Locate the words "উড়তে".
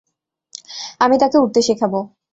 1.37-1.59